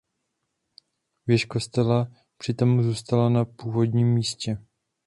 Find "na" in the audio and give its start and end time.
3.29-3.45